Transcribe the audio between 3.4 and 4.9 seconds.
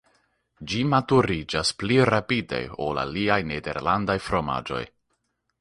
nederlandaj fromaĝoj.